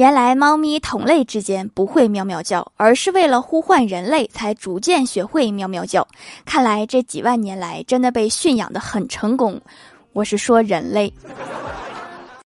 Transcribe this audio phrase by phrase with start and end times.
[0.00, 6.08] 原来猫咪同类之间不会喵喵叫而是为了呼唤人类才逐渐学会喵喵叫。
[6.46, 9.60] 看来这几万年来真的被驯养的很成功。
[10.14, 11.12] 我是说人类。